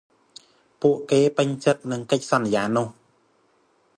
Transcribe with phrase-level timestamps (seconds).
[0.81, 2.87] ពួកគេពេញចិត្តនឹងកិច្ចសន្យានោះ។